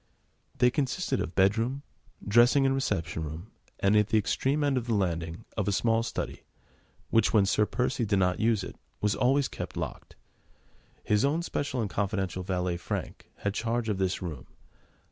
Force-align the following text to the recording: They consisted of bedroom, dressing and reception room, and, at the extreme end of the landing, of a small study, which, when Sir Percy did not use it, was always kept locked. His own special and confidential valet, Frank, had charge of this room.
They 0.57 0.71
consisted 0.71 1.19
of 1.21 1.35
bedroom, 1.35 1.83
dressing 2.27 2.65
and 2.65 2.73
reception 2.73 3.21
room, 3.23 3.51
and, 3.79 3.95
at 3.95 4.07
the 4.07 4.17
extreme 4.17 4.63
end 4.63 4.75
of 4.75 4.87
the 4.87 4.95
landing, 4.95 5.45
of 5.55 5.67
a 5.67 5.71
small 5.71 6.01
study, 6.01 6.41
which, 7.11 7.33
when 7.33 7.45
Sir 7.45 7.67
Percy 7.67 8.03
did 8.03 8.17
not 8.17 8.39
use 8.39 8.63
it, 8.63 8.77
was 8.99 9.13
always 9.13 9.47
kept 9.47 9.77
locked. 9.77 10.15
His 11.03 11.23
own 11.23 11.43
special 11.43 11.81
and 11.81 11.87
confidential 11.91 12.41
valet, 12.41 12.77
Frank, 12.77 13.29
had 13.43 13.53
charge 13.53 13.89
of 13.89 13.99
this 13.99 14.23
room. 14.23 14.47